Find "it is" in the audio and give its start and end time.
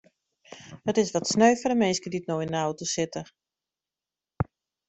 0.89-1.13